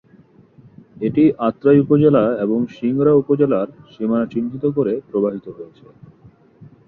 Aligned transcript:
এটি 1.01 1.23
আত্রাই 1.47 1.77
উপজেলা 1.79 2.23
এবং 2.43 2.59
সিংড়া 2.75 3.13
উপজেলার 3.21 3.67
সীমানা 3.91 4.25
চিহ্নিত 4.33 4.63
করে 4.77 4.93
প্রবাহিত 5.09 5.45
হয়েছে। 5.49 5.85